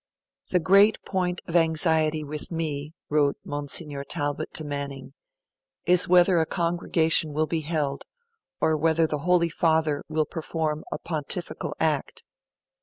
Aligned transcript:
'The 0.49 0.59
great 0.59 0.99
point 1.05 1.41
of 1.45 1.55
anxiety 1.55 2.23
with 2.23 2.49
me, 2.51 2.91
wrote 3.07 3.37
Monsignor 3.45 4.03
Talbot 4.03 4.51
to 4.55 4.63
Manning, 4.63 5.13
'is 5.85 6.07
whether 6.07 6.39
a 6.39 6.45
Congregation 6.47 7.33
will 7.33 7.45
be 7.45 7.59
held, 7.61 8.05
or 8.59 8.75
whether 8.75 9.05
the 9.05 9.19
Holy 9.19 9.49
Father 9.49 10.03
will 10.09 10.25
perform 10.25 10.83
a 10.91 10.97
Pontifical 10.97 11.75
act. 11.79 12.23